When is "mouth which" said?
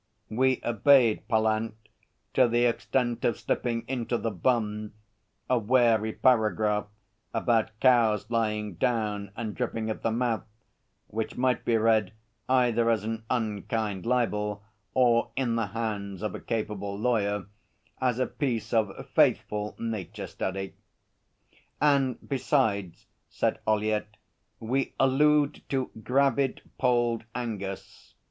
10.09-11.37